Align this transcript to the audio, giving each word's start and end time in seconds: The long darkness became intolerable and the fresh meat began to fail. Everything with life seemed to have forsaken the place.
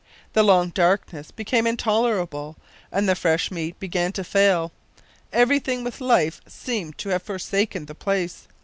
The 0.33 0.41
long 0.41 0.69
darkness 0.71 1.29
became 1.29 1.67
intolerable 1.67 2.57
and 2.91 3.07
the 3.07 3.13
fresh 3.13 3.51
meat 3.51 3.79
began 3.79 4.11
to 4.13 4.23
fail. 4.23 4.71
Everything 5.31 5.83
with 5.83 6.01
life 6.01 6.41
seemed 6.47 6.97
to 6.97 7.09
have 7.09 7.21
forsaken 7.21 7.85
the 7.85 7.93
place. 7.93 8.47